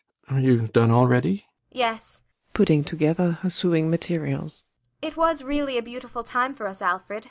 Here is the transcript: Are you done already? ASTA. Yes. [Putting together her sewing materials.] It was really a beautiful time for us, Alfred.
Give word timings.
Are 0.29 0.39
you 0.39 0.67
done 0.67 0.89
already? 0.89 1.43
ASTA. 1.69 1.73
Yes. 1.73 2.21
[Putting 2.55 2.83
together 2.85 3.33
her 3.43 3.51
sewing 3.51 3.91
materials.] 3.91 4.65
It 4.99 5.15
was 5.15 5.43
really 5.43 5.77
a 5.77 5.83
beautiful 5.83 6.23
time 6.23 6.55
for 6.55 6.65
us, 6.65 6.81
Alfred. 6.81 7.19